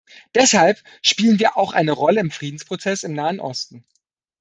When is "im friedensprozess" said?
2.21-3.03